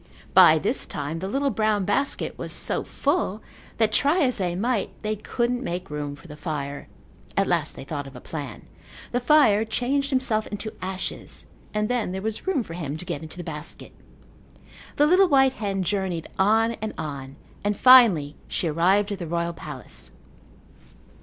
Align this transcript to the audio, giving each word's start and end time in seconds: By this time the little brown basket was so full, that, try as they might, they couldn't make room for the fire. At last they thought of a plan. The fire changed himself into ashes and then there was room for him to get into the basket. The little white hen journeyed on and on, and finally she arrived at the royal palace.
By 0.33 0.57
this 0.57 0.87
time 0.87 1.19
the 1.19 1.27
little 1.27 1.51
brown 1.51 1.85
basket 1.85 2.35
was 2.35 2.51
so 2.51 2.83
full, 2.83 3.43
that, 3.77 3.91
try 3.91 4.21
as 4.21 4.39
they 4.39 4.55
might, 4.55 4.89
they 5.03 5.15
couldn't 5.15 5.63
make 5.63 5.91
room 5.91 6.15
for 6.15 6.27
the 6.27 6.35
fire. 6.35 6.87
At 7.37 7.45
last 7.45 7.75
they 7.75 7.83
thought 7.83 8.07
of 8.07 8.15
a 8.15 8.19
plan. 8.19 8.65
The 9.11 9.19
fire 9.19 9.63
changed 9.63 10.09
himself 10.09 10.47
into 10.47 10.73
ashes 10.81 11.45
and 11.71 11.87
then 11.87 12.13
there 12.13 12.21
was 12.23 12.47
room 12.47 12.63
for 12.63 12.73
him 12.73 12.97
to 12.97 13.05
get 13.05 13.21
into 13.21 13.37
the 13.37 13.43
basket. 13.43 13.91
The 14.95 15.05
little 15.05 15.27
white 15.27 15.53
hen 15.53 15.83
journeyed 15.83 16.25
on 16.39 16.71
and 16.81 16.95
on, 16.97 17.35
and 17.63 17.77
finally 17.77 18.35
she 18.47 18.67
arrived 18.69 19.11
at 19.11 19.19
the 19.19 19.27
royal 19.27 19.53
palace. 19.53 20.09